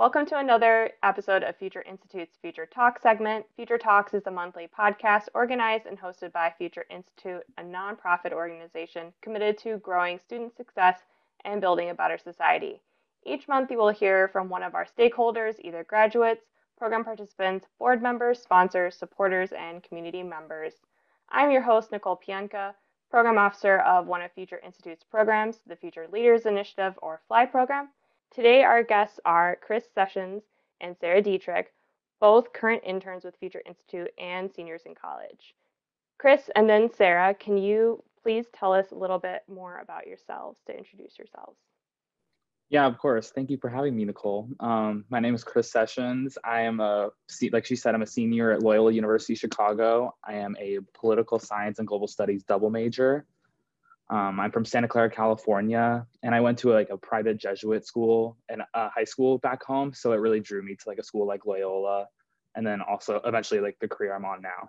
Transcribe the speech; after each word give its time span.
Welcome 0.00 0.24
to 0.28 0.38
another 0.38 0.92
episode 1.02 1.42
of 1.42 1.56
Future 1.56 1.82
Institute's 1.82 2.38
Future 2.40 2.64
Talk 2.64 3.02
segment. 3.02 3.44
Future 3.54 3.76
Talks 3.76 4.14
is 4.14 4.26
a 4.26 4.30
monthly 4.30 4.66
podcast 4.66 5.28
organized 5.34 5.84
and 5.84 6.00
hosted 6.00 6.32
by 6.32 6.54
Future 6.56 6.86
Institute, 6.88 7.42
a 7.58 7.62
nonprofit 7.62 8.32
organization 8.32 9.12
committed 9.20 9.58
to 9.58 9.76
growing 9.76 10.18
student 10.18 10.56
success 10.56 11.00
and 11.44 11.60
building 11.60 11.90
a 11.90 11.94
better 11.94 12.16
society. 12.16 12.80
Each 13.26 13.46
month, 13.46 13.70
you 13.70 13.76
will 13.76 13.90
hear 13.90 14.28
from 14.28 14.48
one 14.48 14.62
of 14.62 14.74
our 14.74 14.86
stakeholders, 14.86 15.56
either 15.60 15.84
graduates, 15.84 16.46
program 16.78 17.04
participants, 17.04 17.66
board 17.78 18.00
members, 18.00 18.40
sponsors, 18.40 18.96
supporters, 18.96 19.52
and 19.52 19.82
community 19.82 20.22
members. 20.22 20.72
I'm 21.28 21.50
your 21.50 21.60
host, 21.60 21.92
Nicole 21.92 22.18
Pienka, 22.26 22.72
Program 23.10 23.36
Officer 23.36 23.80
of 23.80 24.06
one 24.06 24.22
of 24.22 24.32
Future 24.32 24.62
Institute's 24.64 25.04
programs, 25.04 25.60
the 25.66 25.76
Future 25.76 26.08
Leaders 26.10 26.46
Initiative, 26.46 26.94
or 27.02 27.20
FLY 27.28 27.44
program. 27.44 27.90
Today, 28.32 28.62
our 28.62 28.84
guests 28.84 29.18
are 29.24 29.58
Chris 29.60 29.84
Sessions 29.92 30.42
and 30.80 30.96
Sarah 31.00 31.20
Dietrich, 31.20 31.72
both 32.20 32.52
current 32.52 32.82
interns 32.86 33.24
with 33.24 33.34
Future 33.40 33.62
Institute 33.66 34.12
and 34.20 34.48
seniors 34.54 34.82
in 34.86 34.94
college. 34.94 35.54
Chris 36.16 36.48
and 36.54 36.70
then 36.70 36.88
Sarah, 36.94 37.34
can 37.34 37.56
you 37.56 38.04
please 38.22 38.46
tell 38.52 38.72
us 38.72 38.92
a 38.92 38.94
little 38.94 39.18
bit 39.18 39.42
more 39.48 39.78
about 39.78 40.06
yourselves 40.06 40.60
to 40.66 40.76
introduce 40.76 41.18
yourselves? 41.18 41.56
Yeah, 42.68 42.86
of 42.86 42.98
course. 42.98 43.30
Thank 43.30 43.50
you 43.50 43.58
for 43.58 43.68
having 43.68 43.96
me, 43.96 44.04
Nicole. 44.04 44.48
Um, 44.60 45.04
my 45.10 45.18
name 45.18 45.34
is 45.34 45.42
Chris 45.42 45.72
Sessions. 45.72 46.38
I 46.44 46.60
am 46.60 46.78
a, 46.78 47.10
like 47.50 47.66
she 47.66 47.74
said, 47.74 47.96
I'm 47.96 48.02
a 48.02 48.06
senior 48.06 48.52
at 48.52 48.62
Loyola 48.62 48.92
University 48.92 49.34
Chicago. 49.34 50.14
I 50.24 50.34
am 50.34 50.54
a 50.60 50.78
political 50.94 51.40
science 51.40 51.80
and 51.80 51.88
global 51.88 52.06
studies 52.06 52.44
double 52.44 52.70
major. 52.70 53.26
Um, 54.10 54.40
I'm 54.40 54.50
from 54.50 54.64
Santa 54.64 54.88
Clara, 54.88 55.08
California, 55.08 56.04
and 56.24 56.34
I 56.34 56.40
went 56.40 56.58
to 56.58 56.72
a, 56.72 56.74
like 56.74 56.90
a 56.90 56.96
private 56.96 57.38
Jesuit 57.38 57.86
school 57.86 58.36
and 58.48 58.62
a 58.74 58.88
high 58.88 59.04
school 59.04 59.38
back 59.38 59.62
home. 59.62 59.94
So 59.94 60.12
it 60.12 60.16
really 60.16 60.40
drew 60.40 60.62
me 60.62 60.74
to 60.74 60.88
like 60.88 60.98
a 60.98 61.04
school 61.04 61.26
like 61.26 61.46
Loyola, 61.46 62.08
and 62.56 62.66
then 62.66 62.80
also 62.80 63.20
eventually 63.24 63.60
like 63.60 63.78
the 63.80 63.86
career 63.86 64.14
I'm 64.14 64.24
on 64.24 64.42
now. 64.42 64.68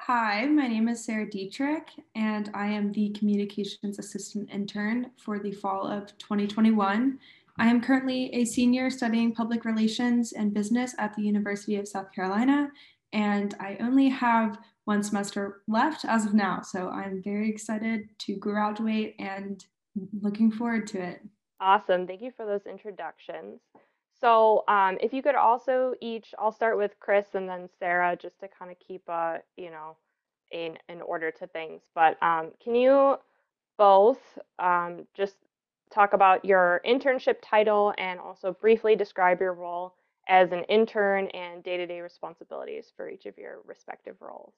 Hi, 0.00 0.44
my 0.46 0.66
name 0.66 0.88
is 0.88 1.02
Sarah 1.02 1.30
Dietrich, 1.30 1.88
and 2.14 2.50
I 2.52 2.66
am 2.66 2.92
the 2.92 3.10
communications 3.10 3.98
assistant 3.98 4.50
intern 4.52 5.12
for 5.16 5.38
the 5.38 5.52
fall 5.52 5.86
of 5.86 6.06
2021. 6.18 7.18
I 7.58 7.66
am 7.68 7.80
currently 7.80 8.34
a 8.34 8.44
senior 8.44 8.90
studying 8.90 9.34
public 9.34 9.64
relations 9.64 10.32
and 10.32 10.52
business 10.52 10.94
at 10.98 11.14
the 11.14 11.22
University 11.22 11.76
of 11.76 11.88
South 11.88 12.12
Carolina, 12.12 12.70
and 13.14 13.54
I 13.60 13.78
only 13.80 14.08
have 14.10 14.58
one 14.84 15.02
semester 15.02 15.62
left 15.68 16.04
as 16.04 16.26
of 16.26 16.34
now. 16.34 16.60
So 16.62 16.88
I'm 16.88 17.22
very 17.22 17.48
excited 17.48 18.08
to 18.20 18.36
graduate 18.36 19.14
and 19.18 19.64
looking 20.20 20.50
forward 20.50 20.86
to 20.88 21.00
it. 21.00 21.20
Awesome. 21.60 22.06
Thank 22.06 22.22
you 22.22 22.32
for 22.36 22.44
those 22.44 22.66
introductions. 22.66 23.60
So 24.20 24.64
um, 24.68 24.98
if 25.00 25.12
you 25.12 25.22
could 25.22 25.34
also 25.34 25.94
each, 26.00 26.34
I'll 26.38 26.52
start 26.52 26.78
with 26.78 26.92
Chris 27.00 27.26
and 27.34 27.48
then 27.48 27.68
Sarah 27.78 28.16
just 28.16 28.40
to 28.40 28.48
kind 28.48 28.70
of 28.70 28.76
keep 28.78 29.02
a, 29.08 29.38
you 29.56 29.70
know, 29.70 29.96
in, 30.50 30.76
in 30.88 31.00
order 31.02 31.30
to 31.30 31.46
things. 31.46 31.82
But 31.94 32.22
um, 32.22 32.50
can 32.62 32.74
you 32.74 33.16
both 33.78 34.20
um, 34.58 35.06
just 35.14 35.36
talk 35.92 36.12
about 36.12 36.44
your 36.44 36.80
internship 36.86 37.36
title 37.42 37.94
and 37.98 38.20
also 38.20 38.52
briefly 38.52 38.96
describe 38.96 39.40
your 39.40 39.54
role 39.54 39.94
as 40.28 40.52
an 40.52 40.64
intern 40.64 41.26
and 41.28 41.62
day-to-day 41.64 42.00
responsibilities 42.00 42.92
for 42.96 43.08
each 43.08 43.26
of 43.26 43.36
your 43.38 43.58
respective 43.66 44.16
roles? 44.20 44.54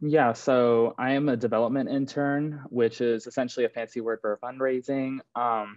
Yeah, 0.00 0.32
so 0.32 0.94
I 0.96 1.12
am 1.12 1.28
a 1.28 1.36
development 1.36 1.88
intern, 1.88 2.62
which 2.68 3.00
is 3.00 3.26
essentially 3.26 3.66
a 3.66 3.68
fancy 3.68 4.00
word 4.00 4.20
for 4.20 4.38
fundraising. 4.42 5.18
Um, 5.34 5.76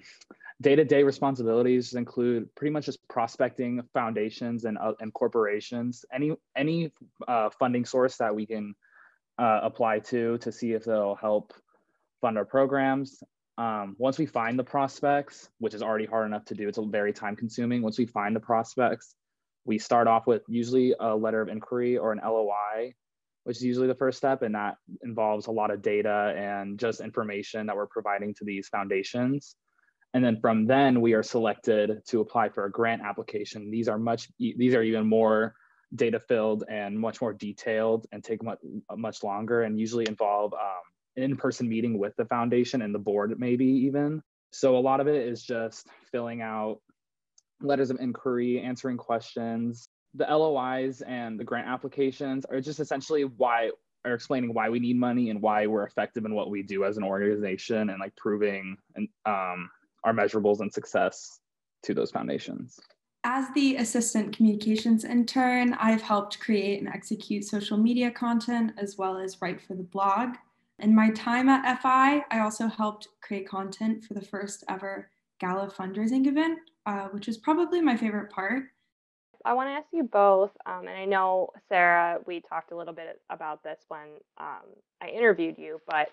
day-to-day 0.61 1.01
responsibilities 1.03 1.95
include 1.95 2.53
pretty 2.55 2.71
much 2.71 2.85
just 2.85 3.07
prospecting 3.07 3.81
foundations 3.93 4.65
and, 4.65 4.77
uh, 4.77 4.93
and 4.99 5.11
corporations, 5.13 6.05
any 6.13 6.35
any 6.55 6.91
uh, 7.27 7.49
funding 7.57 7.83
source 7.83 8.17
that 8.17 8.35
we 8.35 8.45
can 8.45 8.75
uh, 9.39 9.61
apply 9.63 9.99
to 9.99 10.37
to 10.39 10.51
see 10.51 10.73
if 10.73 10.85
they'll 10.85 11.15
help 11.15 11.53
fund 12.21 12.37
our 12.37 12.45
programs. 12.45 13.23
Um, 13.57 13.95
once 13.97 14.19
we 14.19 14.27
find 14.27 14.57
the 14.57 14.63
prospects, 14.63 15.49
which 15.57 15.73
is 15.73 15.81
already 15.81 16.05
hard 16.05 16.27
enough 16.27 16.45
to 16.45 16.55
do, 16.55 16.67
it's 16.67 16.77
very 16.77 17.11
time 17.11 17.35
consuming. 17.35 17.81
Once 17.81 17.97
we 17.97 18.05
find 18.05 18.35
the 18.35 18.39
prospects, 18.39 19.15
we 19.65 19.79
start 19.79 20.07
off 20.07 20.27
with 20.27 20.43
usually 20.47 20.93
a 20.99 21.15
letter 21.15 21.41
of 21.41 21.49
inquiry 21.49 21.97
or 21.97 22.11
an 22.11 22.21
LOI 22.23 22.93
which 23.43 23.57
is 23.57 23.63
usually 23.63 23.87
the 23.87 23.95
first 23.95 24.17
step. 24.17 24.41
And 24.41 24.55
that 24.55 24.75
involves 25.03 25.47
a 25.47 25.51
lot 25.51 25.71
of 25.71 25.81
data 25.81 26.33
and 26.37 26.79
just 26.79 27.01
information 27.01 27.65
that 27.67 27.75
we're 27.75 27.87
providing 27.87 28.33
to 28.35 28.45
these 28.45 28.67
foundations. 28.67 29.55
And 30.13 30.23
then 30.23 30.39
from 30.41 30.65
then 30.65 31.01
we 31.01 31.13
are 31.13 31.23
selected 31.23 32.01
to 32.07 32.19
apply 32.19 32.49
for 32.49 32.65
a 32.65 32.71
grant 32.71 33.01
application. 33.01 33.71
These 33.71 33.87
are 33.87 33.97
much, 33.97 34.29
these 34.37 34.73
are 34.73 34.83
even 34.83 35.07
more 35.07 35.55
data 35.95 36.19
filled 36.19 36.63
and 36.69 36.97
much 36.97 37.21
more 37.21 37.33
detailed 37.33 38.07
and 38.11 38.23
take 38.23 38.43
much, 38.43 38.59
much 38.95 39.23
longer 39.23 39.63
and 39.63 39.79
usually 39.79 40.05
involve 40.07 40.53
um, 40.53 40.81
an 41.17 41.23
in-person 41.23 41.67
meeting 41.67 41.97
with 41.97 42.15
the 42.17 42.25
foundation 42.25 42.81
and 42.81 42.93
the 42.93 42.99
board 42.99 43.37
maybe 43.39 43.65
even. 43.65 44.21
So 44.51 44.77
a 44.77 44.79
lot 44.79 44.99
of 44.99 45.07
it 45.07 45.27
is 45.27 45.43
just 45.43 45.87
filling 46.11 46.41
out 46.41 46.79
letters 47.61 47.89
of 47.89 47.99
inquiry, 47.99 48.59
answering 48.59 48.97
questions, 48.97 49.87
the 50.13 50.25
LOIs 50.25 51.01
and 51.01 51.39
the 51.39 51.43
grant 51.43 51.67
applications 51.67 52.45
are 52.45 52.61
just 52.61 52.79
essentially 52.79 53.23
why 53.23 53.71
are 54.03 54.13
explaining 54.13 54.53
why 54.53 54.69
we 54.69 54.79
need 54.79 54.97
money 54.97 55.29
and 55.29 55.41
why 55.41 55.67
we're 55.67 55.83
effective 55.83 56.25
in 56.25 56.33
what 56.33 56.49
we 56.49 56.63
do 56.63 56.83
as 56.83 56.97
an 56.97 57.03
organization 57.03 57.91
and 57.91 57.99
like 57.99 58.15
proving 58.15 58.75
and 58.95 59.07
um, 59.25 59.69
our 60.03 60.13
measurables 60.13 60.59
and 60.59 60.73
success 60.73 61.39
to 61.83 61.93
those 61.93 62.11
foundations. 62.11 62.79
As 63.23 63.45
the 63.53 63.75
assistant 63.75 64.35
communications 64.35 65.05
intern, 65.05 65.75
I've 65.75 66.01
helped 66.01 66.39
create 66.39 66.79
and 66.79 66.89
execute 66.89 67.45
social 67.45 67.77
media 67.77 68.09
content 68.09 68.73
as 68.77 68.97
well 68.97 69.17
as 69.17 69.39
write 69.41 69.61
for 69.61 69.75
the 69.75 69.83
blog. 69.83 70.29
In 70.79 70.95
my 70.95 71.11
time 71.11 71.47
at 71.47 71.81
FI, 71.81 72.25
I 72.31 72.39
also 72.39 72.65
helped 72.65 73.09
create 73.21 73.47
content 73.47 74.03
for 74.03 74.15
the 74.15 74.25
first 74.25 74.63
ever 74.67 75.11
gala 75.39 75.69
fundraising 75.69 76.25
event, 76.25 76.57
uh, 76.87 77.09
which 77.09 77.27
is 77.27 77.37
probably 77.37 77.81
my 77.81 77.95
favorite 77.95 78.31
part. 78.31 78.63
I 79.45 79.53
want 79.53 79.69
to 79.69 79.73
ask 79.73 79.87
you 79.91 80.03
both, 80.03 80.51
um, 80.65 80.87
and 80.87 80.97
I 80.97 81.05
know 81.05 81.49
Sarah, 81.69 82.19
we 82.25 82.41
talked 82.41 82.71
a 82.71 82.77
little 82.77 82.93
bit 82.93 83.21
about 83.29 83.63
this 83.63 83.79
when 83.87 84.07
um, 84.37 84.65
I 85.01 85.07
interviewed 85.07 85.57
you, 85.57 85.81
but 85.87 86.09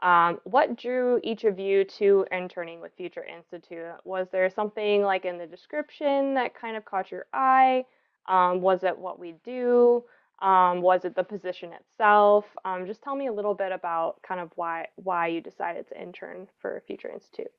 um, 0.00 0.40
what 0.44 0.76
drew 0.76 1.20
each 1.24 1.44
of 1.44 1.58
you 1.58 1.84
to 1.84 2.24
interning 2.30 2.80
with 2.80 2.92
Future 2.96 3.24
Institute? 3.24 3.94
Was 4.04 4.28
there 4.30 4.48
something 4.48 5.02
like 5.02 5.24
in 5.24 5.38
the 5.38 5.46
description 5.46 6.34
that 6.34 6.54
kind 6.54 6.76
of 6.76 6.84
caught 6.84 7.10
your 7.10 7.26
eye? 7.32 7.84
Um, 8.28 8.60
was 8.60 8.84
it 8.84 8.96
what 8.96 9.18
we 9.18 9.34
do? 9.44 10.04
Um, 10.40 10.82
was 10.82 11.04
it 11.04 11.16
the 11.16 11.24
position 11.24 11.72
itself? 11.72 12.44
Um, 12.64 12.86
just 12.86 13.02
tell 13.02 13.16
me 13.16 13.26
a 13.26 13.32
little 13.32 13.54
bit 13.54 13.72
about 13.72 14.22
kind 14.22 14.40
of 14.40 14.52
why 14.54 14.86
why 14.94 15.26
you 15.26 15.40
decided 15.40 15.88
to 15.88 16.00
intern 16.00 16.46
for 16.60 16.80
Future 16.86 17.08
Institute. 17.08 17.50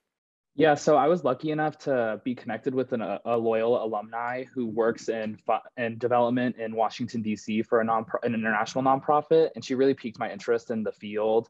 Yeah, 0.59 0.75
so 0.75 0.97
I 0.97 1.08
was 1.08 1.24
lucky 1.24 1.52
enough 1.52 1.78
to 1.86 2.20
be 2.25 2.36
connected 2.36 2.75
with 2.75 2.92
an, 2.92 3.02
a 3.02 3.38
Loyola 3.38 3.86
alumni 3.86 4.44
who 4.44 4.68
works 4.68 5.08
in 5.08 5.40
in 5.78 5.97
development 5.97 6.58
in 6.58 6.75
Washington 6.75 7.22
D.C. 7.22 7.62
for 7.62 7.80
a 7.80 7.86
non 7.86 8.06
an 8.24 8.34
international 8.34 8.84
nonprofit, 8.84 9.52
and 9.56 9.64
she 9.64 9.74
really 9.74 9.94
piqued 9.94 10.19
my 10.19 10.30
interest 10.30 10.69
in 10.69 10.84
the 10.84 10.92
field. 10.92 11.48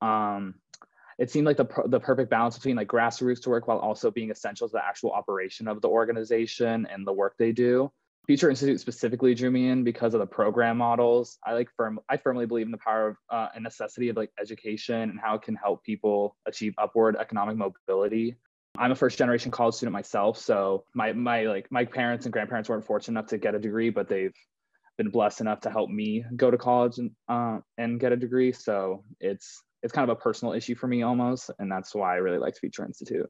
Um, 0.00 0.56
it 1.16 1.30
seemed 1.30 1.46
like 1.46 1.58
the 1.58 1.68
the 1.86 2.00
perfect 2.00 2.28
balance 2.28 2.56
between 2.56 2.74
like 2.74 2.88
grassroots 2.88 3.46
work 3.46 3.68
while 3.68 3.78
also 3.78 4.10
being 4.10 4.32
essential 4.32 4.66
to 4.66 4.72
the 4.72 4.84
actual 4.84 5.12
operation 5.12 5.68
of 5.68 5.80
the 5.80 5.88
organization 5.88 6.88
and 6.90 7.06
the 7.06 7.12
work 7.12 7.36
they 7.38 7.52
do. 7.52 7.92
Future 8.30 8.48
Institute 8.48 8.78
specifically 8.78 9.34
drew 9.34 9.50
me 9.50 9.70
in 9.70 9.82
because 9.82 10.14
of 10.14 10.20
the 10.20 10.26
program 10.26 10.78
models. 10.78 11.36
I 11.44 11.52
like 11.52 11.68
firm. 11.76 11.98
I 12.08 12.16
firmly 12.16 12.46
believe 12.46 12.66
in 12.66 12.70
the 12.70 12.78
power 12.78 13.08
of 13.08 13.16
uh, 13.28 13.48
and 13.56 13.64
necessity 13.64 14.08
of 14.08 14.16
like 14.16 14.30
education 14.40 15.10
and 15.10 15.18
how 15.18 15.34
it 15.34 15.42
can 15.42 15.56
help 15.56 15.82
people 15.82 16.36
achieve 16.46 16.72
upward 16.78 17.16
economic 17.16 17.56
mobility. 17.56 18.36
I'm 18.78 18.92
a 18.92 18.94
first 18.94 19.18
generation 19.18 19.50
college 19.50 19.74
student 19.74 19.94
myself, 19.94 20.38
so 20.38 20.84
my 20.94 21.12
my 21.12 21.42
like 21.42 21.66
my 21.72 21.84
parents 21.84 22.24
and 22.24 22.32
grandparents 22.32 22.68
weren't 22.68 22.86
fortunate 22.86 23.18
enough 23.18 23.30
to 23.30 23.38
get 23.38 23.56
a 23.56 23.58
degree, 23.58 23.90
but 23.90 24.08
they've 24.08 24.36
been 24.96 25.10
blessed 25.10 25.40
enough 25.40 25.62
to 25.62 25.70
help 25.72 25.90
me 25.90 26.24
go 26.36 26.52
to 26.52 26.56
college 26.56 26.98
and 26.98 27.10
uh, 27.28 27.58
and 27.78 27.98
get 27.98 28.12
a 28.12 28.16
degree. 28.16 28.52
So 28.52 29.02
it's 29.18 29.60
it's 29.82 29.92
kind 29.92 30.08
of 30.08 30.16
a 30.16 30.20
personal 30.20 30.54
issue 30.54 30.76
for 30.76 30.86
me 30.86 31.02
almost, 31.02 31.50
and 31.58 31.68
that's 31.68 31.96
why 31.96 32.14
I 32.14 32.18
really 32.18 32.38
liked 32.38 32.58
Future 32.60 32.84
Institute. 32.84 33.28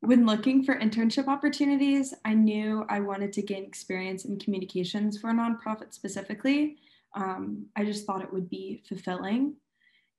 When 0.00 0.24
looking 0.24 0.64
for 0.64 0.76
internship 0.76 1.28
opportunities, 1.28 2.14
I 2.24 2.32
knew 2.32 2.86
I 2.88 3.00
wanted 3.00 3.34
to 3.34 3.42
gain 3.42 3.64
experience 3.64 4.24
in 4.24 4.38
communications 4.38 5.18
for 5.18 5.28
a 5.28 5.34
nonprofit 5.34 5.92
specifically. 5.92 6.78
Um, 7.14 7.66
I 7.76 7.84
just 7.84 8.06
thought 8.06 8.22
it 8.22 8.32
would 8.32 8.48
be 8.48 8.82
fulfilling. 8.88 9.56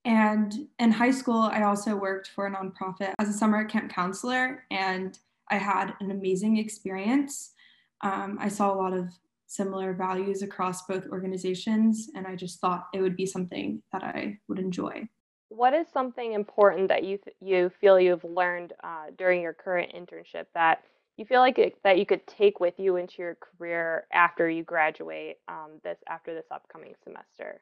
And 0.05 0.67
in 0.77 0.91
high 0.91 1.11
school, 1.11 1.41
I 1.41 1.63
also 1.63 1.95
worked 1.95 2.27
for 2.27 2.45
a 2.45 2.51
nonprofit 2.51 3.13
as 3.17 3.29
a 3.29 3.33
summer 3.33 3.65
camp 3.65 3.91
counselor, 3.91 4.65
and 4.69 5.17
I 5.49 5.55
had 5.55 5.95
an 5.99 6.11
amazing 6.11 6.57
experience. 6.57 7.53
Um, 8.01 8.37
I 8.39 8.49
saw 8.49 8.71
a 8.71 8.77
lot 8.77 8.93
of 8.93 9.09
similar 9.47 9.93
values 9.93 10.43
across 10.43 10.85
both 10.85 11.07
organizations, 11.07 12.09
and 12.15 12.27
I 12.27 12.35
just 12.35 12.59
thought 12.59 12.87
it 12.93 13.01
would 13.01 13.15
be 13.15 13.25
something 13.25 13.81
that 13.91 14.03
I 14.03 14.37
would 14.47 14.59
enjoy 14.59 15.09
what 15.51 15.73
is 15.73 15.85
something 15.93 16.33
important 16.33 16.87
that 16.87 17.03
you 17.03 17.19
you 17.41 17.69
feel 17.81 17.99
you've 17.99 18.23
learned 18.23 18.73
uh, 18.83 19.07
during 19.17 19.41
your 19.41 19.53
current 19.53 19.91
internship 19.93 20.45
that 20.53 20.83
you 21.17 21.25
feel 21.25 21.41
like 21.41 21.59
it, 21.59 21.77
that 21.83 21.99
you 21.99 22.05
could 22.05 22.25
take 22.25 22.59
with 22.59 22.79
you 22.79 22.95
into 22.95 23.15
your 23.21 23.35
career 23.35 24.07
after 24.13 24.49
you 24.49 24.63
graduate 24.63 25.37
um, 25.49 25.71
this 25.83 25.97
after 26.07 26.33
this 26.33 26.45
upcoming 26.51 26.95
semester? 27.03 27.61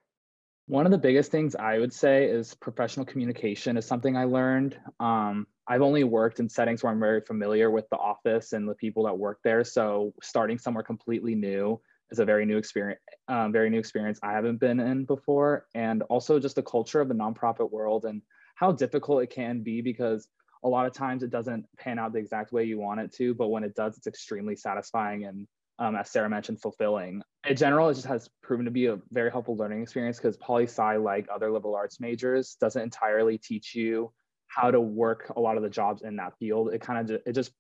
One 0.68 0.86
of 0.86 0.92
the 0.92 1.00
biggest 1.00 1.32
things 1.32 1.56
I 1.56 1.80
would 1.80 1.92
say 1.92 2.26
is 2.26 2.54
professional 2.54 3.08
communication 3.08 3.76
is 3.76 3.86
something 3.86 4.16
I 4.16 4.26
learned. 4.26 4.78
Um, 5.00 5.48
I've 5.68 5.82
only 5.82 6.04
worked 6.04 6.40
in 6.40 6.48
settings 6.48 6.84
where 6.84 6.92
I'm 6.92 7.00
very 7.00 7.22
familiar 7.22 7.72
with 7.72 7.90
the 7.90 7.98
office 7.98 8.54
and 8.54 8.70
the 8.70 8.76
people 8.76 9.06
that 9.06 9.18
work 9.18 9.40
there. 9.44 9.64
So 9.64 10.14
starting 10.22 10.60
somewhere 10.60 10.84
completely 10.84 11.34
new 11.34 11.82
is 12.12 12.20
a 12.20 12.26
very 12.26 12.46
new 12.46 12.58
experience, 12.58 13.00
um, 13.28 13.52
very 13.52 13.70
new 13.70 13.80
experience 13.80 14.20
I 14.24 14.34
haven't 14.34 14.60
been 14.60 14.80
in 14.80 15.06
before. 15.06 15.68
And 15.76 16.02
also 16.04 16.40
just 16.40 16.56
the 16.56 16.64
culture 16.64 17.02
of 17.02 17.08
the 17.08 17.14
nonprofit 17.14 17.72
world 17.72 18.06
and 18.06 18.22
how 18.56 18.72
difficult 18.72 19.24
it 19.24 19.30
can 19.30 19.62
be 19.62 19.82
because 19.82 20.28
a 20.64 20.68
lot 20.68 20.86
of 20.86 20.94
times 20.94 21.24
it 21.24 21.30
doesn't 21.30 21.66
pan 21.78 22.00
out 22.00 22.14
the 22.14 22.20
exact 22.20 22.52
way 22.52 22.66
you 22.66 22.80
want 22.80 23.00
it 23.00 23.14
to, 23.14 23.34
but 23.34 23.48
when 23.48 23.64
it 23.64 23.76
does, 23.76 23.98
it's 23.98 24.08
extremely 24.08 24.56
satisfying 24.56 25.26
and 25.26 25.48
um, 25.80 25.96
as 25.96 26.12
Sarah 26.12 26.30
mentioned, 26.30 26.62
fulfilling. 26.62 27.22
In 27.48 27.56
general, 27.56 27.88
it 27.88 27.94
just 27.94 28.06
has 28.06 28.30
proven 28.44 28.66
to 28.66 28.72
be 28.72 28.88
a 28.88 29.00
very 29.12 29.32
helpful 29.32 29.56
learning 29.56 29.82
experience 29.82 30.18
because 30.18 30.36
poli 30.36 30.66
sci, 30.66 30.98
like 30.98 31.28
other 31.34 31.50
liberal 31.52 31.74
arts 31.74 32.02
majors, 32.02 32.58
doesn't 32.60 32.82
entirely 32.82 33.38
teach 33.38 33.74
you 33.74 34.12
how 34.48 34.72
to 34.72 34.82
work 34.82 35.32
a 35.36 35.40
lot 35.40 35.56
of 35.56 35.64
the 35.64 35.70
jobs 35.70 36.02
in 36.02 36.18
that 36.18 36.34
field. 36.38 36.74
It 36.74 36.82
kind 36.82 37.10
of 37.10 37.22
it 37.26 37.32
just 37.32 37.52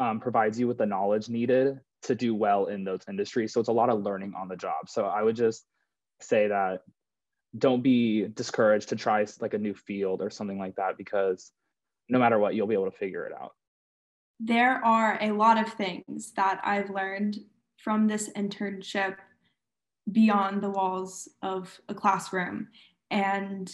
um, 0.00 0.18
provides 0.18 0.58
you 0.58 0.66
with 0.66 0.78
the 0.78 0.86
knowledge 0.86 1.28
needed 1.28 1.78
to 2.02 2.14
do 2.14 2.34
well 2.34 2.66
in 2.66 2.84
those 2.84 3.00
industries. 3.08 3.52
So 3.52 3.60
it's 3.60 3.68
a 3.68 3.72
lot 3.72 3.90
of 3.90 4.02
learning 4.02 4.34
on 4.36 4.48
the 4.48 4.56
job. 4.56 4.88
So 4.88 5.06
I 5.06 5.22
would 5.22 5.36
just 5.36 5.64
say 6.20 6.48
that 6.48 6.82
don't 7.56 7.82
be 7.82 8.28
discouraged 8.28 8.90
to 8.90 8.96
try 8.96 9.26
like 9.40 9.54
a 9.54 9.58
new 9.58 9.74
field 9.74 10.20
or 10.20 10.30
something 10.30 10.58
like 10.58 10.76
that 10.76 10.96
because 10.98 11.50
no 12.08 12.18
matter 12.18 12.38
what, 12.38 12.54
you'll 12.54 12.66
be 12.66 12.74
able 12.74 12.90
to 12.90 12.96
figure 12.96 13.24
it 13.24 13.32
out. 13.32 13.52
There 14.40 14.84
are 14.84 15.18
a 15.20 15.32
lot 15.32 15.58
of 15.58 15.72
things 15.72 16.32
that 16.36 16.60
I've 16.62 16.90
learned 16.90 17.38
from 17.76 18.06
this 18.06 18.30
internship 18.30 19.16
beyond 20.10 20.62
the 20.62 20.70
walls 20.70 21.28
of 21.42 21.80
a 21.88 21.94
classroom. 21.94 22.68
And 23.10 23.70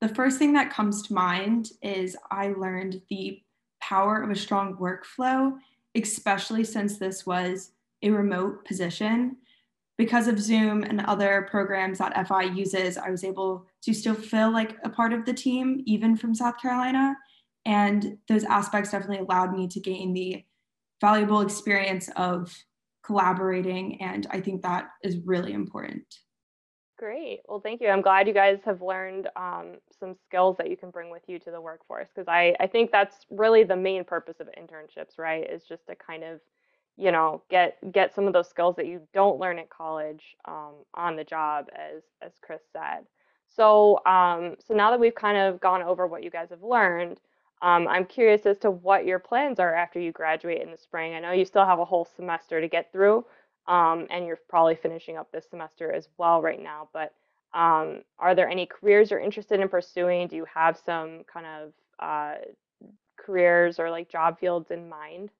the 0.00 0.08
first 0.08 0.38
thing 0.38 0.52
that 0.54 0.72
comes 0.72 1.02
to 1.02 1.14
mind 1.14 1.70
is 1.82 2.16
I 2.30 2.48
learned 2.48 3.00
the 3.08 3.40
power 3.80 4.22
of 4.22 4.30
a 4.30 4.36
strong 4.36 4.76
workflow, 4.76 5.56
especially 5.96 6.64
since 6.64 6.98
this 6.98 7.26
was 7.26 7.72
a 8.02 8.10
remote 8.10 8.64
position. 8.64 9.36
Because 9.98 10.26
of 10.26 10.40
Zoom 10.40 10.82
and 10.82 11.00
other 11.02 11.46
programs 11.50 11.98
that 11.98 12.26
FI 12.26 12.44
uses, 12.44 12.96
I 12.96 13.10
was 13.10 13.24
able 13.24 13.66
to 13.82 13.92
still 13.92 14.14
feel 14.14 14.50
like 14.50 14.76
a 14.84 14.88
part 14.88 15.12
of 15.12 15.24
the 15.24 15.34
team, 15.34 15.82
even 15.86 16.16
from 16.16 16.34
South 16.34 16.58
Carolina. 16.60 17.14
And 17.64 18.18
those 18.28 18.44
aspects 18.44 18.90
definitely 18.90 19.18
allowed 19.18 19.52
me 19.52 19.68
to 19.68 19.80
gain 19.80 20.12
the 20.12 20.44
valuable 21.00 21.42
experience 21.42 22.08
of 22.16 22.56
collaborating. 23.04 24.00
And 24.00 24.26
I 24.30 24.40
think 24.40 24.62
that 24.62 24.88
is 25.04 25.18
really 25.24 25.52
important. 25.52 26.06
Great. 26.98 27.40
Well, 27.48 27.60
thank 27.60 27.80
you. 27.80 27.88
I'm 27.88 28.02
glad 28.02 28.28
you 28.28 28.34
guys 28.34 28.60
have 28.64 28.80
learned 28.80 29.28
um, 29.34 29.78
some 29.98 30.14
skills 30.24 30.56
that 30.58 30.70
you 30.70 30.76
can 30.76 30.90
bring 30.90 31.10
with 31.10 31.22
you 31.26 31.38
to 31.40 31.50
the 31.50 31.60
workforce 31.60 32.08
because 32.14 32.28
I, 32.28 32.54
I 32.60 32.66
think 32.68 32.92
that's 32.92 33.26
really 33.30 33.64
the 33.64 33.76
main 33.76 34.04
purpose 34.04 34.38
of 34.40 34.48
internships, 34.58 35.18
right? 35.18 35.48
Is 35.50 35.64
just 35.64 35.86
to 35.88 35.96
kind 35.96 36.22
of, 36.22 36.40
you 36.96 37.10
know, 37.10 37.42
get 37.50 37.78
get 37.92 38.14
some 38.14 38.26
of 38.28 38.32
those 38.32 38.48
skills 38.48 38.76
that 38.76 38.86
you 38.86 39.00
don't 39.14 39.40
learn 39.40 39.58
at 39.58 39.70
college 39.70 40.36
um, 40.46 40.74
on 40.94 41.16
the 41.16 41.24
job, 41.24 41.66
as 41.74 42.02
as 42.22 42.32
Chris 42.40 42.62
said. 42.72 43.06
So 43.48 43.98
um, 44.06 44.56
so 44.64 44.74
now 44.74 44.90
that 44.90 45.00
we've 45.00 45.14
kind 45.14 45.38
of 45.38 45.60
gone 45.60 45.82
over 45.82 46.06
what 46.06 46.22
you 46.22 46.30
guys 46.30 46.50
have 46.50 46.62
learned, 46.62 47.18
um, 47.62 47.88
I'm 47.88 48.04
curious 48.04 48.46
as 48.46 48.58
to 48.58 48.70
what 48.70 49.06
your 49.06 49.18
plans 49.18 49.58
are 49.58 49.74
after 49.74 49.98
you 49.98 50.12
graduate 50.12 50.62
in 50.62 50.70
the 50.70 50.78
spring. 50.78 51.14
I 51.14 51.20
know 51.20 51.32
you 51.32 51.44
still 51.44 51.64
have 51.66 51.78
a 51.80 51.84
whole 51.84 52.04
semester 52.16 52.60
to 52.60 52.68
get 52.68 52.92
through, 52.92 53.24
um, 53.66 54.06
and 54.10 54.26
you're 54.26 54.38
probably 54.48 54.74
finishing 54.74 55.16
up 55.16 55.30
this 55.32 55.48
semester 55.50 55.92
as 55.92 56.08
well 56.18 56.42
right 56.42 56.60
now. 56.60 56.88
But 56.92 57.12
um, 57.54 58.02
are 58.18 58.34
there 58.34 58.48
any 58.48 58.66
careers 58.66 59.10
you're 59.10 59.20
interested 59.20 59.60
in 59.60 59.68
pursuing? 59.68 60.28
Do 60.28 60.36
you 60.36 60.46
have 60.52 60.78
some 60.84 61.24
kind 61.32 61.46
of 61.46 61.72
uh, 61.98 62.34
careers 63.18 63.78
or 63.78 63.90
like 63.90 64.10
job 64.10 64.38
fields 64.38 64.70
in 64.70 64.88
mind? 64.88 65.30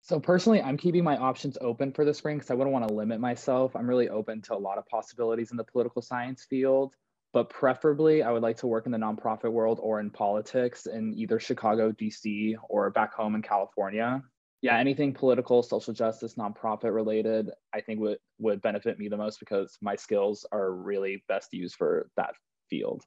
So 0.00 0.20
personally, 0.20 0.62
I'm 0.62 0.76
keeping 0.76 1.04
my 1.04 1.16
options 1.16 1.58
open 1.60 1.92
for 1.92 2.04
the 2.04 2.14
spring 2.14 2.36
because 2.38 2.50
I 2.50 2.54
wouldn't 2.54 2.72
want 2.72 2.88
to 2.88 2.94
limit 2.94 3.20
myself. 3.20 3.74
I'm 3.74 3.88
really 3.88 4.08
open 4.08 4.40
to 4.42 4.54
a 4.54 4.56
lot 4.56 4.78
of 4.78 4.86
possibilities 4.86 5.50
in 5.50 5.56
the 5.56 5.64
political 5.64 6.00
science 6.00 6.46
field 6.48 6.94
but 7.32 7.50
preferably 7.50 8.22
I 8.22 8.30
would 8.30 8.42
like 8.42 8.56
to 8.58 8.66
work 8.66 8.86
in 8.86 8.92
the 8.92 8.98
nonprofit 8.98 9.52
world 9.52 9.78
or 9.82 10.00
in 10.00 10.10
politics 10.10 10.86
in 10.86 11.14
either 11.14 11.38
Chicago, 11.38 11.92
DC, 11.92 12.54
or 12.68 12.90
back 12.90 13.12
home 13.14 13.34
in 13.34 13.42
California. 13.42 14.22
Yeah, 14.60 14.76
anything 14.76 15.14
political, 15.14 15.62
social 15.62 15.94
justice, 15.94 16.34
nonprofit 16.34 16.92
related, 16.92 17.50
I 17.72 17.80
think 17.80 18.00
would 18.00 18.18
would 18.38 18.60
benefit 18.60 18.98
me 18.98 19.08
the 19.08 19.16
most 19.16 19.38
because 19.38 19.78
my 19.80 19.94
skills 19.94 20.44
are 20.50 20.72
really 20.72 21.22
best 21.28 21.52
used 21.52 21.76
for 21.76 22.10
that 22.16 22.34
field. 22.68 23.04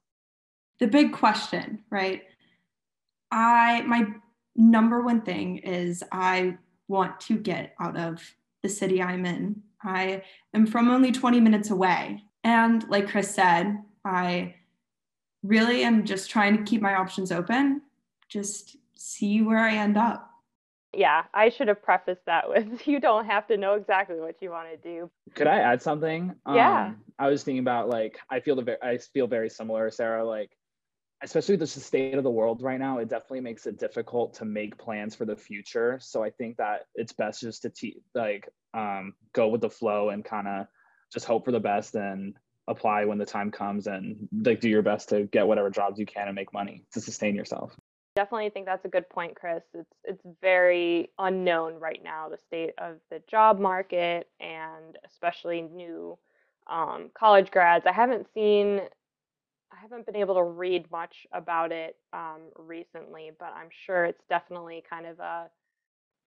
The 0.80 0.86
big 0.86 1.12
question, 1.12 1.84
right? 1.90 2.22
I 3.30 3.82
my 3.82 4.06
number 4.56 5.02
one 5.02 5.22
thing 5.22 5.58
is 5.58 6.02
I 6.10 6.56
want 6.88 7.20
to 7.20 7.36
get 7.36 7.74
out 7.80 7.98
of 7.98 8.22
the 8.62 8.68
city 8.68 9.02
I'm 9.02 9.26
in. 9.26 9.62
I 9.82 10.22
am 10.54 10.66
from 10.66 10.88
only 10.88 11.12
20 11.12 11.40
minutes 11.40 11.70
away. 11.70 12.22
And 12.44 12.88
like 12.88 13.08
Chris 13.08 13.34
said, 13.34 13.78
I 14.04 14.54
really 15.42 15.82
am 15.82 16.04
just 16.04 16.30
trying 16.30 16.56
to 16.56 16.62
keep 16.62 16.80
my 16.80 16.94
options 16.94 17.32
open, 17.32 17.82
just 18.28 18.76
see 18.94 19.42
where 19.42 19.58
I 19.58 19.74
end 19.76 19.96
up. 19.96 20.31
Yeah, 20.94 21.24
I 21.32 21.48
should 21.48 21.68
have 21.68 21.82
prefaced 21.82 22.26
that 22.26 22.48
with 22.48 22.86
you 22.86 23.00
don't 23.00 23.26
have 23.26 23.46
to 23.48 23.56
know 23.56 23.74
exactly 23.74 24.20
what 24.20 24.36
you 24.40 24.50
want 24.50 24.68
to 24.70 24.76
do. 24.76 25.10
Could 25.34 25.46
I 25.46 25.58
add 25.58 25.82
something? 25.82 26.34
Yeah. 26.46 26.86
Um, 26.86 27.00
I 27.18 27.28
was 27.28 27.42
thinking 27.42 27.60
about 27.60 27.88
like 27.88 28.18
I 28.30 28.40
feel 28.40 28.56
the 28.56 28.84
I 28.84 28.98
feel 28.98 29.26
very 29.26 29.48
similar, 29.48 29.90
Sarah. 29.90 30.24
Like 30.24 30.50
especially 31.22 31.56
the 31.56 31.66
state 31.66 32.14
of 32.14 32.24
the 32.24 32.30
world 32.30 32.62
right 32.62 32.80
now, 32.80 32.98
it 32.98 33.08
definitely 33.08 33.40
makes 33.40 33.66
it 33.66 33.78
difficult 33.78 34.34
to 34.34 34.44
make 34.44 34.76
plans 34.76 35.14
for 35.14 35.24
the 35.24 35.36
future. 35.36 35.98
So 36.02 36.22
I 36.22 36.30
think 36.30 36.56
that 36.56 36.86
it's 36.94 37.12
best 37.12 37.40
just 37.40 37.62
to 37.62 37.70
te- 37.70 38.02
like 38.14 38.48
um, 38.74 39.14
go 39.32 39.48
with 39.48 39.60
the 39.60 39.70
flow 39.70 40.10
and 40.10 40.24
kind 40.24 40.48
of 40.48 40.66
just 41.12 41.24
hope 41.24 41.44
for 41.44 41.52
the 41.52 41.60
best 41.60 41.94
and 41.94 42.36
apply 42.68 43.04
when 43.04 43.18
the 43.18 43.26
time 43.26 43.50
comes 43.50 43.86
and 43.86 44.28
like 44.32 44.60
do 44.60 44.68
your 44.68 44.82
best 44.82 45.10
to 45.10 45.24
get 45.24 45.46
whatever 45.46 45.70
jobs 45.70 45.98
you 45.98 46.06
can 46.06 46.26
and 46.26 46.34
make 46.34 46.52
money 46.52 46.84
to 46.92 47.00
sustain 47.00 47.36
yourself. 47.36 47.76
Definitely 48.14 48.50
think 48.50 48.66
that's 48.66 48.84
a 48.84 48.88
good 48.88 49.08
point, 49.08 49.36
Chris. 49.36 49.62
It's 49.74 49.94
it's 50.04 50.22
very 50.42 51.10
unknown 51.18 51.76
right 51.80 52.02
now 52.04 52.28
the 52.28 52.38
state 52.38 52.74
of 52.78 52.96
the 53.10 53.22
job 53.30 53.58
market 53.58 54.28
and 54.40 54.98
especially 55.06 55.62
new 55.62 56.18
um, 56.68 57.10
college 57.14 57.50
grads. 57.50 57.86
I 57.86 57.92
haven't 57.92 58.26
seen 58.34 58.80
I 59.72 59.76
haven't 59.80 60.04
been 60.06 60.16
able 60.16 60.34
to 60.34 60.42
read 60.42 60.90
much 60.90 61.26
about 61.32 61.72
it 61.72 61.96
um, 62.12 62.42
recently, 62.58 63.30
but 63.38 63.54
I'm 63.56 63.70
sure 63.86 64.04
it's 64.04 64.24
definitely 64.28 64.84
kind 64.88 65.06
of 65.06 65.18
a 65.18 65.48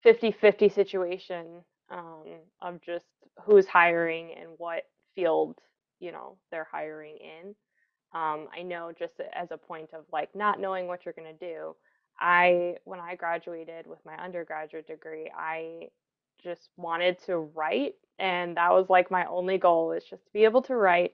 50-50 0.05 0.73
situation 0.73 1.63
um, 1.91 2.23
of 2.61 2.81
just 2.81 3.05
who's 3.43 3.67
hiring 3.67 4.33
and 4.39 4.49
what 4.57 4.83
field 5.15 5.59
you 5.99 6.11
know 6.11 6.37
they're 6.51 6.67
hiring 6.71 7.17
in 7.17 7.55
um, 8.15 8.49
i 8.57 8.63
know 8.63 8.91
just 8.97 9.15
as 9.35 9.49
a 9.51 9.57
point 9.57 9.91
of 9.93 10.05
like 10.13 10.35
not 10.35 10.61
knowing 10.61 10.87
what 10.87 11.05
you're 11.05 11.15
going 11.15 11.37
to 11.37 11.45
do 11.53 11.75
i 12.19 12.75
when 12.85 13.01
i 13.01 13.15
graduated 13.15 13.87
with 13.87 13.99
my 14.05 14.15
undergraduate 14.17 14.87
degree 14.87 15.31
i 15.37 15.87
just 16.43 16.69
wanted 16.77 17.19
to 17.25 17.37
write 17.39 17.95
and 18.19 18.57
that 18.57 18.71
was 18.73 18.87
like 18.89 19.11
my 19.11 19.25
only 19.27 19.59
goal 19.59 19.93
is 19.93 20.05
just 20.05 20.25
to 20.25 20.31
be 20.33 20.45
able 20.45 20.63
to 20.63 20.75
write 20.75 21.13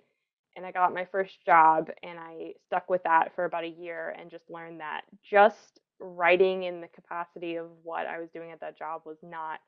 and 0.58 0.65
i 0.65 0.72
got 0.72 0.93
my 0.96 1.05
first 1.12 1.46
job 1.46 1.89
and 2.03 2.20
i 2.20 2.53
stuck 2.67 2.89
with 2.89 3.03
that 3.03 3.34
for 3.36 3.46
about 3.46 3.65
a 3.65 3.70
year 3.70 4.15
and 4.20 4.31
just 4.31 4.50
learned 4.51 4.81
that 4.81 5.03
just 5.29 5.81
writing 6.01 6.63
in 6.65 6.81
the 6.81 6.89
capacity 6.89 7.58
of 7.58 7.67
what 7.84 8.08
i 8.08 8.20
was 8.20 8.29
doing 8.34 8.51
at 8.51 8.62
that 8.62 8.77
job 8.77 9.01
was 9.05 9.17
not 9.24 9.60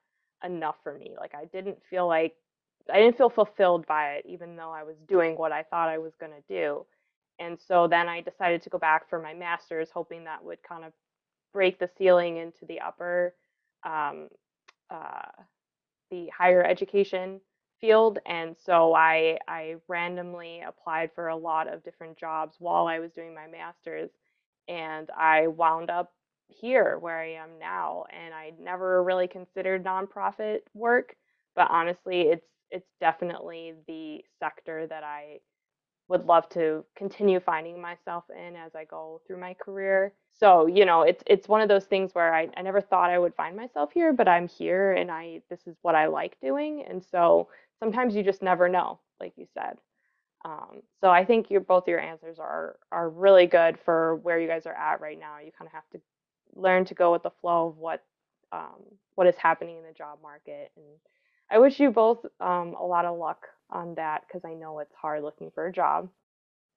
enough 0.46 0.76
for 0.84 0.98
me 0.98 1.16
like 1.20 1.34
i 1.36 1.46
didn't 1.46 1.80
feel 1.90 2.08
like 2.08 2.36
I 2.94 3.00
didn't 3.00 3.18
feel 3.18 3.30
fulfilled 3.30 3.88
by 3.88 4.16
it, 4.16 4.26
even 4.28 4.58
though 4.58 4.72
I 4.72 4.84
was 4.84 4.98
doing 5.08 5.38
what 5.38 5.54
I 5.54 5.64
thought 5.64 5.90
I 5.90 6.00
was 6.00 6.14
going 6.20 6.34
to 6.34 6.54
do. 6.54 6.86
And 7.40 7.60
so 7.60 7.88
then 7.88 8.08
I 8.08 8.22
decided 8.22 8.62
to 8.64 8.70
go 8.70 8.78
back 8.78 9.10
for 9.10 9.20
my 9.22 9.34
master's, 9.34 9.90
hoping 9.94 10.26
that 10.26 10.44
would 10.44 10.62
kind 10.64 10.84
of 10.84 10.94
break 11.52 11.80
the 11.80 11.90
ceiling 11.98 12.38
into 12.38 12.66
the 12.68 12.80
upper, 12.80 13.36
um, 13.84 14.30
uh, 14.90 15.30
the 16.12 16.30
higher 16.38 16.64
education 16.64 17.42
field. 17.82 18.20
And 18.26 18.56
so 18.66 18.94
I, 18.94 19.40
I 19.48 19.76
randomly 19.88 20.62
applied 20.62 21.12
for 21.16 21.28
a 21.28 21.36
lot 21.36 21.72
of 21.72 21.84
different 21.84 22.18
jobs 22.18 22.56
while 22.60 22.88
I 22.88 23.00
was 23.00 23.12
doing 23.12 23.36
my 23.36 23.48
master's. 23.48 24.12
And 24.68 25.10
I 25.18 25.48
wound 25.48 25.90
up 25.90 26.14
here 26.48 26.98
where 27.00 27.20
I 27.20 27.34
am 27.34 27.50
now. 27.60 28.06
And 28.12 28.34
I 28.34 28.54
never 28.62 29.04
really 29.04 29.28
considered 29.28 29.84
nonprofit 29.84 30.60
work, 30.74 31.16
but 31.56 31.68
honestly, 31.70 32.22
it's 32.22 32.46
it's 32.72 32.90
definitely 33.00 33.74
the 33.88 34.24
sector 34.40 34.88
that 34.88 35.04
I 35.04 35.40
would 36.10 36.26
love 36.26 36.48
to 36.50 36.84
continue 36.96 37.40
finding 37.40 37.82
myself 37.82 38.26
in 38.30 38.56
as 38.56 38.76
I 38.76 38.86
go 38.86 39.22
through 39.26 39.40
my 39.40 39.54
career. 39.54 40.14
So, 40.32 40.68
you 40.68 40.86
know, 40.86 41.04
it's 41.04 41.24
it's 41.28 41.48
one 41.48 41.62
of 41.62 41.70
those 41.70 41.86
things 41.86 42.14
where 42.14 42.34
I, 42.34 42.50
I 42.58 42.62
never 42.62 42.82
thought 42.82 43.10
I 43.10 43.20
would 43.20 43.36
find 43.36 43.56
myself 43.56 43.92
here, 43.94 44.14
but 44.14 44.28
I'm 44.28 44.48
here 44.48 44.94
and 44.94 45.10
I 45.10 45.42
this 45.50 45.62
is 45.66 45.78
what 45.82 45.96
I 45.96 46.08
like 46.08 46.40
doing. 46.42 46.84
And 46.88 47.04
so 47.04 47.48
sometimes 47.80 48.16
you 48.16 48.24
just 48.24 48.42
never 48.42 48.68
know, 48.68 49.00
like 49.20 49.34
you 49.38 49.48
said. 49.54 49.78
Um, 50.46 50.82
so 51.00 51.10
I 51.10 51.24
think 51.24 51.50
your 51.50 51.62
both 51.62 51.88
your 51.88 52.00
answers 52.00 52.38
are 52.38 52.78
are 52.92 53.10
really 53.10 53.48
good 53.48 53.80
for 53.86 54.18
where 54.18 54.40
you 54.40 54.48
guys 54.48 54.66
are 54.66 54.76
at 54.76 55.00
right 55.00 55.20
now. 55.20 55.40
You 55.40 55.52
kind 55.58 55.68
of 55.68 55.74
have 55.74 55.90
to 55.94 56.02
learn 56.56 56.86
to 56.86 56.94
go 56.94 57.12
with 57.12 57.24
the 57.24 57.32
flow 57.42 57.68
of 57.70 57.78
what 57.78 58.04
um, 58.52 58.84
what 59.16 59.28
is 59.28 59.36
happening 59.38 59.78
in 59.78 59.84
the 59.84 59.94
job 59.94 60.20
market. 60.22 60.72
And 60.76 60.86
I 61.50 61.60
wish 61.60 61.80
you 61.80 61.92
both 61.92 62.26
um, 62.42 62.76
a 62.80 62.86
lot 62.86 63.06
of 63.06 63.18
luck 63.18 63.48
on 63.74 63.96
that 63.96 64.24
because 64.28 64.46
I 64.46 64.54
know 64.54 64.80
it's 64.80 64.96
hard 64.96 65.24
looking 65.24 65.52
for 65.52 65.68
a 65.68 65.74
job. 65.74 66.10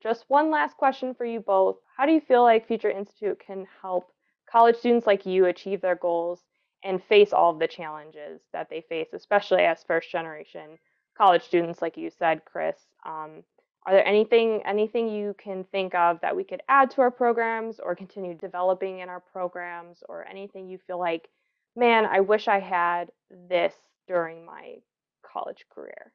Just 0.03 0.25
one 0.29 0.51
last 0.51 0.77
question 0.77 1.15
for 1.15 1.25
you 1.25 1.41
both. 1.41 1.77
How 1.97 2.07
do 2.07 2.13
you 2.13 2.21
feel 2.21 2.43
like 2.43 2.67
Future 2.67 2.91
Institute 2.91 3.41
can 3.45 3.67
help 3.81 4.13
college 4.51 4.77
students 4.77 5.07
like 5.07 5.27
you 5.27 5.47
achieve 5.47 5.81
their 5.81 5.95
goals 5.95 6.41
and 6.85 7.03
face 7.03 7.33
all 7.33 7.51
of 7.51 7.59
the 7.59 7.69
challenges 7.69 8.41
that 8.53 8.69
they 8.71 8.83
face, 8.89 9.09
especially 9.13 9.63
as 9.63 9.83
first 9.85 10.11
generation 10.11 10.79
college 11.17 11.43
students, 11.43 11.81
like 11.81 11.97
you 11.97 12.11
said, 12.11 12.45
Chris? 12.45 12.77
Um, 13.05 13.43
are 13.87 13.95
there 13.95 14.07
anything 14.07 14.63
anything 14.67 15.09
you 15.09 15.35
can 15.39 15.65
think 15.65 15.95
of 15.95 16.21
that 16.21 16.35
we 16.35 16.45
could 16.45 16.61
add 16.69 16.91
to 16.91 17.01
our 17.03 17.11
programs 17.11 17.79
or 17.79 17.95
continue 17.95 18.35
developing 18.35 18.99
in 18.99 19.09
our 19.09 19.21
programs 19.21 20.03
or 20.09 20.27
anything 20.27 20.69
you 20.69 20.79
feel 20.87 20.99
like, 20.99 21.29
man, 21.77 22.05
I 22.05 22.21
wish 22.21 22.49
I 22.49 22.59
had 22.59 23.11
this 23.49 23.75
during 24.09 24.45
my 24.45 24.77
college 25.23 25.65
career? 25.73 26.13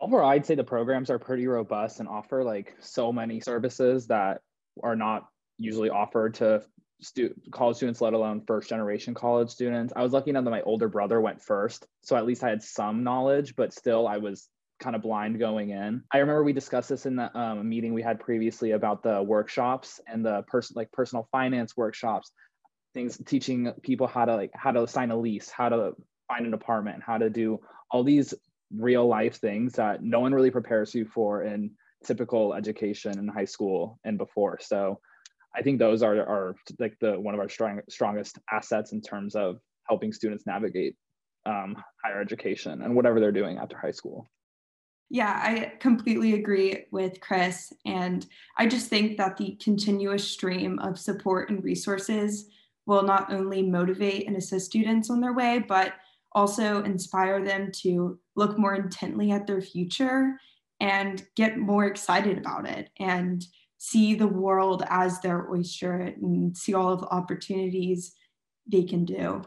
Overall, 0.00 0.28
I'd 0.28 0.46
say 0.46 0.54
the 0.54 0.64
programs 0.64 1.10
are 1.10 1.18
pretty 1.18 1.46
robust 1.46 2.00
and 2.00 2.08
offer 2.08 2.44
like 2.44 2.76
so 2.80 3.12
many 3.12 3.40
services 3.40 4.06
that 4.06 4.42
are 4.82 4.96
not 4.96 5.28
usually 5.58 5.90
offered 5.90 6.34
to 6.34 6.62
stu- 7.00 7.34
college 7.50 7.76
students, 7.76 8.00
let 8.00 8.12
alone 8.12 8.42
first 8.46 8.68
generation 8.68 9.14
college 9.14 9.50
students. 9.50 9.92
I 9.96 10.02
was 10.02 10.12
lucky 10.12 10.30
enough 10.30 10.44
that 10.44 10.50
my 10.50 10.62
older 10.62 10.88
brother 10.88 11.20
went 11.20 11.42
first, 11.42 11.86
so 12.02 12.16
at 12.16 12.26
least 12.26 12.44
I 12.44 12.48
had 12.48 12.62
some 12.62 13.02
knowledge, 13.02 13.56
but 13.56 13.72
still 13.72 14.06
I 14.06 14.18
was 14.18 14.48
kind 14.78 14.94
of 14.94 15.02
blind 15.02 15.38
going 15.38 15.70
in. 15.70 16.04
I 16.12 16.18
remember 16.18 16.44
we 16.44 16.52
discussed 16.52 16.88
this 16.88 17.06
in 17.06 17.16
the 17.16 17.36
um, 17.36 17.68
meeting 17.68 17.94
we 17.94 18.02
had 18.02 18.20
previously 18.20 18.72
about 18.72 19.02
the 19.02 19.22
workshops 19.22 20.00
and 20.06 20.24
the 20.24 20.42
person 20.42 20.74
like 20.76 20.92
personal 20.92 21.28
finance 21.32 21.76
workshops, 21.76 22.30
things 22.94 23.20
teaching 23.26 23.72
people 23.82 24.06
how 24.06 24.24
to 24.24 24.36
like 24.36 24.52
how 24.54 24.70
to 24.70 24.86
sign 24.86 25.10
a 25.10 25.16
lease, 25.16 25.50
how 25.50 25.68
to 25.68 25.94
find 26.28 26.46
an 26.46 26.54
apartment, 26.54 27.02
how 27.02 27.18
to 27.18 27.28
do 27.30 27.60
all 27.90 28.04
these 28.04 28.34
real 28.74 29.06
life 29.06 29.36
things 29.36 29.72
that 29.74 30.02
no 30.02 30.20
one 30.20 30.34
really 30.34 30.50
prepares 30.50 30.94
you 30.94 31.04
for 31.04 31.44
in 31.44 31.70
typical 32.04 32.54
education 32.54 33.18
in 33.18 33.26
high 33.28 33.44
school 33.44 33.98
and 34.04 34.18
before. 34.18 34.58
So 34.60 35.00
I 35.56 35.62
think 35.62 35.78
those 35.78 36.02
are, 36.02 36.16
are 36.16 36.54
like 36.78 36.96
the 37.00 37.18
one 37.18 37.34
of 37.34 37.40
our 37.40 37.48
strong, 37.48 37.80
strongest 37.88 38.38
assets 38.52 38.92
in 38.92 39.00
terms 39.00 39.34
of 39.34 39.58
helping 39.88 40.12
students 40.12 40.46
navigate 40.46 40.96
um, 41.46 41.76
higher 42.04 42.20
education 42.20 42.82
and 42.82 42.94
whatever 42.94 43.20
they're 43.20 43.32
doing 43.32 43.58
after 43.58 43.76
high 43.76 43.90
school. 43.90 44.28
Yeah, 45.10 45.40
I 45.42 45.72
completely 45.80 46.34
agree 46.34 46.84
with 46.90 47.20
Chris. 47.20 47.72
And 47.86 48.26
I 48.58 48.66
just 48.66 48.88
think 48.88 49.16
that 49.16 49.38
the 49.38 49.56
continuous 49.62 50.24
stream 50.24 50.78
of 50.80 50.98
support 50.98 51.48
and 51.48 51.64
resources 51.64 52.46
will 52.84 53.02
not 53.02 53.32
only 53.32 53.62
motivate 53.62 54.26
and 54.26 54.36
assist 54.36 54.66
students 54.66 55.08
on 55.08 55.20
their 55.20 55.32
way, 55.32 55.64
but 55.66 55.94
also 56.32 56.82
inspire 56.82 57.44
them 57.44 57.70
to 57.72 58.18
look 58.36 58.58
more 58.58 58.74
intently 58.74 59.30
at 59.30 59.46
their 59.46 59.60
future 59.60 60.38
and 60.80 61.24
get 61.36 61.58
more 61.58 61.86
excited 61.86 62.38
about 62.38 62.68
it 62.68 62.90
and 62.98 63.44
see 63.78 64.14
the 64.14 64.26
world 64.26 64.82
as 64.88 65.20
their 65.20 65.50
oyster 65.50 65.92
and 66.00 66.56
see 66.56 66.74
all 66.74 66.92
of 66.92 67.00
the 67.00 67.08
opportunities 67.08 68.14
they 68.70 68.82
can 68.82 69.04
do 69.04 69.42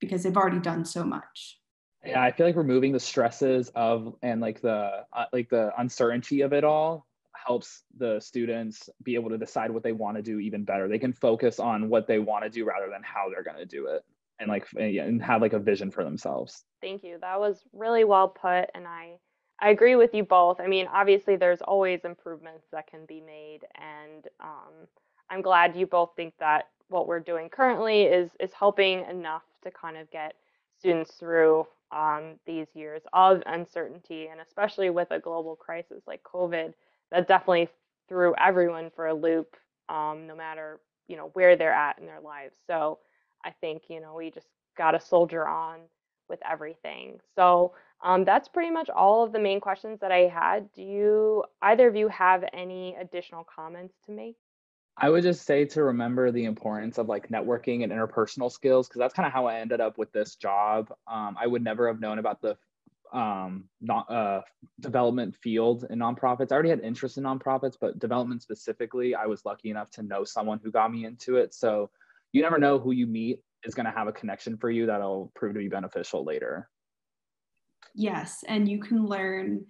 because 0.00 0.22
they've 0.22 0.36
already 0.36 0.60
done 0.60 0.84
so 0.84 1.04
much. 1.04 1.58
Yeah 2.04 2.22
i 2.22 2.30
feel 2.30 2.46
like 2.46 2.54
removing 2.54 2.92
the 2.92 3.00
stresses 3.00 3.68
of 3.74 4.14
and 4.22 4.40
like 4.40 4.60
the 4.60 5.04
uh, 5.12 5.24
like 5.32 5.48
the 5.48 5.72
uncertainty 5.76 6.42
of 6.42 6.52
it 6.52 6.62
all 6.62 7.06
helps 7.34 7.82
the 7.96 8.20
students 8.20 8.88
be 9.02 9.14
able 9.14 9.30
to 9.30 9.38
decide 9.38 9.70
what 9.70 9.82
they 9.82 9.92
want 9.92 10.16
to 10.16 10.22
do 10.22 10.38
even 10.40 10.64
better. 10.64 10.88
They 10.88 10.98
can 10.98 11.12
focus 11.12 11.60
on 11.60 11.88
what 11.88 12.06
they 12.06 12.18
want 12.18 12.44
to 12.44 12.50
do 12.50 12.64
rather 12.64 12.90
than 12.90 13.02
how 13.02 13.28
they're 13.28 13.42
going 13.42 13.58
to 13.58 13.66
do 13.66 13.86
it 13.86 14.04
and 14.38 14.48
like 14.48 14.66
and 14.76 15.22
have 15.22 15.40
like 15.40 15.52
a 15.52 15.58
vision 15.58 15.90
for 15.90 16.04
themselves. 16.04 16.64
Thank 16.80 17.02
you. 17.02 17.18
That 17.20 17.40
was 17.40 17.62
really 17.72 18.04
well 18.04 18.28
put 18.28 18.70
and 18.74 18.86
i 18.86 19.16
i 19.60 19.70
agree 19.70 19.96
with 19.96 20.14
you 20.14 20.24
both. 20.24 20.60
I 20.60 20.66
mean 20.66 20.86
obviously 20.92 21.36
there's 21.36 21.62
always 21.62 22.04
improvements 22.04 22.66
that 22.72 22.86
can 22.86 23.06
be 23.06 23.20
made 23.20 23.60
and 23.74 24.26
um, 24.40 24.86
i'm 25.30 25.42
glad 25.42 25.76
you 25.76 25.86
both 25.86 26.10
think 26.16 26.34
that 26.38 26.68
what 26.88 27.08
we're 27.08 27.20
doing 27.20 27.48
currently 27.48 28.02
is 28.02 28.30
is 28.38 28.52
helping 28.52 29.04
enough 29.06 29.42
to 29.64 29.70
kind 29.70 29.96
of 29.96 30.10
get 30.10 30.34
students 30.78 31.14
through 31.14 31.66
um, 31.92 32.34
these 32.46 32.66
years 32.74 33.02
of 33.12 33.42
uncertainty 33.46 34.26
and 34.26 34.40
especially 34.40 34.90
with 34.90 35.10
a 35.10 35.18
global 35.18 35.56
crisis 35.56 36.02
like 36.06 36.22
covid 36.22 36.74
that 37.10 37.28
definitely 37.28 37.68
threw 38.08 38.34
everyone 38.36 38.90
for 38.94 39.06
a 39.06 39.14
loop 39.14 39.56
um, 39.88 40.26
no 40.26 40.36
matter 40.36 40.80
you 41.08 41.16
know 41.16 41.30
where 41.34 41.56
they're 41.56 41.72
at 41.72 41.98
in 41.98 42.06
their 42.06 42.20
lives. 42.20 42.56
So 42.66 42.98
I 43.46 43.52
think, 43.60 43.84
you 43.88 44.00
know, 44.00 44.14
we 44.14 44.30
just 44.30 44.48
got 44.76 44.90
to 44.90 45.00
soldier 45.00 45.46
on 45.46 45.78
with 46.28 46.40
everything. 46.48 47.20
So 47.36 47.72
um, 48.02 48.24
that's 48.24 48.48
pretty 48.48 48.70
much 48.70 48.90
all 48.90 49.22
of 49.24 49.32
the 49.32 49.38
main 49.38 49.60
questions 49.60 50.00
that 50.00 50.10
I 50.10 50.26
had. 50.26 50.72
Do 50.72 50.82
you, 50.82 51.44
either 51.62 51.86
of 51.86 51.94
you, 51.94 52.08
have 52.08 52.44
any 52.52 52.96
additional 53.00 53.44
comments 53.44 53.94
to 54.06 54.12
make? 54.12 54.36
I 54.98 55.10
would 55.10 55.22
just 55.22 55.44
say 55.44 55.66
to 55.66 55.84
remember 55.84 56.32
the 56.32 56.46
importance 56.46 56.98
of 56.98 57.06
like 57.06 57.28
networking 57.28 57.84
and 57.84 57.92
interpersonal 57.92 58.50
skills 58.50 58.88
because 58.88 58.98
that's 58.98 59.14
kind 59.14 59.26
of 59.26 59.32
how 59.32 59.46
I 59.46 59.60
ended 59.60 59.80
up 59.80 59.98
with 59.98 60.10
this 60.12 60.36
job. 60.36 60.92
Um, 61.06 61.36
I 61.38 61.46
would 61.46 61.62
never 61.62 61.86
have 61.86 62.00
known 62.00 62.18
about 62.18 62.40
the 62.40 62.56
um, 63.12 63.64
not, 63.80 64.10
uh, 64.10 64.40
development 64.80 65.36
field 65.36 65.86
in 65.88 65.98
nonprofits. 65.98 66.50
I 66.50 66.54
already 66.54 66.70
had 66.70 66.80
interest 66.80 67.18
in 67.18 67.24
nonprofits, 67.24 67.76
but 67.80 67.98
development 67.98 68.42
specifically, 68.42 69.14
I 69.14 69.26
was 69.26 69.44
lucky 69.44 69.70
enough 69.70 69.90
to 69.92 70.02
know 70.02 70.24
someone 70.24 70.60
who 70.62 70.70
got 70.72 70.90
me 70.92 71.04
into 71.04 71.36
it. 71.36 71.54
So 71.54 71.90
you 72.36 72.42
never 72.42 72.58
know 72.58 72.78
who 72.78 72.92
you 72.92 73.06
meet 73.06 73.40
is 73.64 73.74
going 73.74 73.86
to 73.86 73.92
have 73.92 74.08
a 74.08 74.12
connection 74.12 74.58
for 74.58 74.70
you 74.70 74.86
that'll 74.86 75.32
prove 75.34 75.54
to 75.54 75.58
be 75.58 75.68
beneficial 75.68 76.22
later. 76.22 76.68
Yes, 77.94 78.44
and 78.46 78.68
you 78.68 78.78
can 78.78 79.06
learn 79.06 79.64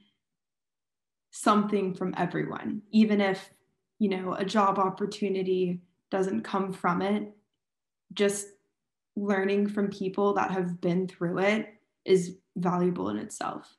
something 1.30 1.94
from 1.94 2.12
everyone, 2.16 2.82
even 2.90 3.20
if, 3.20 3.50
you 4.00 4.08
know, 4.08 4.34
a 4.34 4.44
job 4.44 4.80
opportunity 4.80 5.80
doesn't 6.10 6.42
come 6.42 6.72
from 6.72 7.02
it. 7.02 7.32
Just 8.12 8.48
learning 9.14 9.68
from 9.68 9.88
people 9.88 10.34
that 10.34 10.50
have 10.50 10.80
been 10.80 11.06
through 11.06 11.38
it 11.38 11.68
is 12.04 12.38
valuable 12.56 13.10
in 13.10 13.16
itself. 13.16 13.76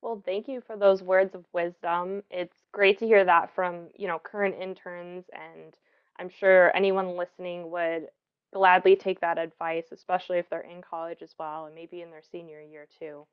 Well, 0.00 0.22
thank 0.24 0.48
you 0.48 0.60
for 0.60 0.76
those 0.76 1.02
words 1.02 1.34
of 1.34 1.44
wisdom. 1.52 2.22
It's 2.30 2.56
great 2.72 2.98
to 3.00 3.06
hear 3.06 3.24
that 3.24 3.54
from, 3.54 3.88
you 3.94 4.06
know, 4.06 4.18
current 4.18 4.54
interns 4.60 5.26
and 5.32 5.74
I'm 6.18 6.28
sure 6.28 6.74
anyone 6.76 7.16
listening 7.16 7.70
would 7.70 8.08
gladly 8.52 8.96
take 8.96 9.20
that 9.20 9.38
advice, 9.38 9.86
especially 9.92 10.38
if 10.38 10.48
they're 10.48 10.60
in 10.60 10.82
college 10.82 11.22
as 11.22 11.34
well 11.38 11.66
and 11.66 11.74
maybe 11.74 12.02
in 12.02 12.10
their 12.10 12.22
senior 12.30 12.60
year 12.60 12.86
too. 12.98 13.26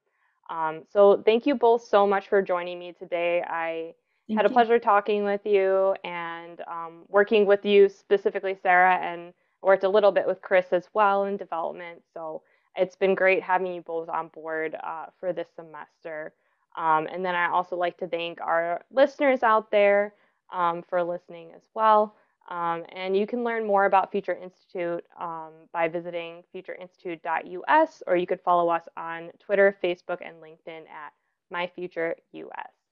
Um, 0.50 0.84
so 0.92 1.22
thank 1.26 1.46
you 1.46 1.56
both 1.56 1.84
so 1.84 2.06
much 2.06 2.28
for 2.28 2.42
joining 2.42 2.80
me 2.80 2.94
today. 2.94 3.42
I 3.48 3.94
thank 4.28 4.38
had 4.38 4.46
a 4.46 4.50
pleasure 4.50 4.80
talking 4.80 5.24
with 5.24 5.46
you 5.46 5.96
and 6.04 6.62
um, 6.68 7.04
working 7.08 7.46
with 7.46 7.66
you 7.66 7.90
specifically, 7.90 8.58
Sarah, 8.62 8.96
and 8.96 9.34
worked 9.62 9.84
a 9.84 9.90
little 9.90 10.12
bit 10.12 10.28
with 10.28 10.42
Chris 10.42 10.68
as 10.72 10.90
well 10.94 11.26
in 11.26 11.38
development. 11.38 12.02
So 12.14 12.42
it's 12.76 12.96
been 12.96 13.16
great 13.16 13.42
having 13.44 13.74
you 13.74 13.82
both 13.82 14.10
on 14.10 14.28
board 14.30 14.76
uh, 14.84 15.06
for 15.20 15.32
this 15.32 15.48
semester. 15.56 16.34
Um, 16.76 17.08
and 17.12 17.24
then 17.24 17.36
I 17.36 17.50
also 17.50 17.76
like 17.76 17.98
to 18.00 18.08
thank 18.08 18.42
our 18.42 18.84
listeners 18.92 19.44
out 19.44 19.72
there 19.72 20.14
um, 20.52 20.84
for 20.90 21.04
listening 21.04 21.52
as 21.56 21.62
well. 21.74 22.16
Um, 22.50 22.84
and 22.90 23.16
you 23.16 23.26
can 23.26 23.44
learn 23.44 23.66
more 23.66 23.86
about 23.86 24.12
Future 24.12 24.36
Institute 24.36 25.06
um, 25.20 25.52
by 25.72 25.88
visiting 25.88 26.44
futureinstitute.us, 26.54 28.04
or 28.06 28.18
you 28.18 28.28
could 28.28 28.42
follow 28.42 28.70
us 28.70 28.84
on 28.98 29.32
Twitter, 29.40 29.78
Facebook, 29.84 30.20
and 30.22 30.36
LinkedIn 30.42 30.84
at 30.90 31.14
MyFutureUS. 31.54 32.83